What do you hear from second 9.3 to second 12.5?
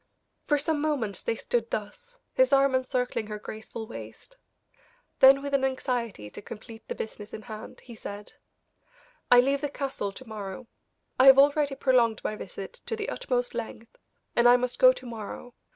leave the Castle to morrow I have already prolonged my